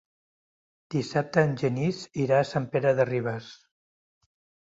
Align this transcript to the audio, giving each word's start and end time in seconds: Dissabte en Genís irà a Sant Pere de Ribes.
Dissabte 0.95 1.43
en 1.49 1.53
Genís 1.63 1.99
irà 2.23 2.41
a 2.43 2.47
Sant 2.53 2.67
Pere 2.77 2.95
de 3.01 3.07
Ribes. 3.13 3.51